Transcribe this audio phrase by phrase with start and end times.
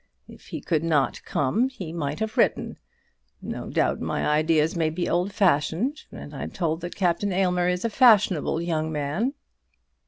[0.27, 2.79] If he could not come he might have written.
[3.39, 7.85] No doubt my ideas may be old fashioned, and I'm told that Captain Aylmer is
[7.85, 9.35] a fashionable young man."